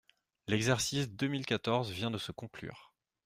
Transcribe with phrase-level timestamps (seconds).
[0.47, 2.91] L’exercice deux mille quatorze vient de se conclure.